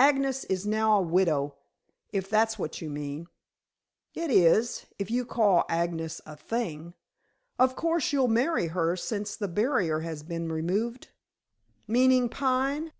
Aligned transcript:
"Agnes 0.00 0.42
is 0.46 0.66
now 0.66 0.98
a 0.98 1.02
widow, 1.02 1.54
if 2.12 2.28
that's 2.28 2.58
what 2.58 2.80
you 2.80 2.90
mean." 2.90 3.28
"It 4.14 4.32
is, 4.32 4.86
if 4.98 5.12
you 5.12 5.24
call 5.24 5.64
Agnes 5.68 6.20
a 6.26 6.34
thing. 6.36 6.94
Of 7.56 7.76
course, 7.76 8.12
you'll 8.12 8.26
marry 8.26 8.66
her 8.66 8.96
since 8.96 9.36
the 9.36 9.46
barrier 9.46 10.00
has 10.00 10.24
been 10.24 10.50
removed?" 10.50 11.10
"Meaning 11.86 12.28
Pine? 12.28 12.90